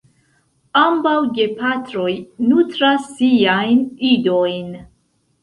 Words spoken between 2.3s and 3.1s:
nutras